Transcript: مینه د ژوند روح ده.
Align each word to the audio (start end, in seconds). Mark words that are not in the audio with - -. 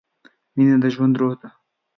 مینه 0.55 0.77
د 0.83 0.85
ژوند 0.93 1.13
روح 1.19 1.33
ده. 1.41 1.49